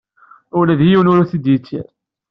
[0.59, 1.87] Ula d yiwen ur t-id-yettir.